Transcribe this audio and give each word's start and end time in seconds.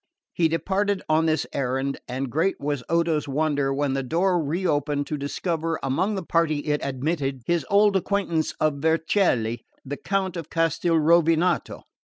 He 0.33 0.47
departed 0.47 1.03
on 1.07 1.27
this 1.27 1.45
errand; 1.53 1.99
and 2.07 2.31
great 2.31 2.59
was 2.59 2.81
Odo's 2.89 3.27
wonder, 3.27 3.71
when 3.71 3.93
the 3.93 4.01
door 4.01 4.43
reopened, 4.43 5.05
to 5.05 5.15
discover, 5.15 5.77
among 5.83 6.15
the 6.15 6.25
party 6.25 6.57
it 6.65 6.81
admitted, 6.83 7.43
his 7.45 7.67
old 7.69 7.95
acquaintance 7.95 8.53
of 8.59 8.79
Vercelli, 8.79 9.63
the 9.85 9.97
Count 9.97 10.35
of 10.37 10.49
Castelrovinato. 10.49 11.83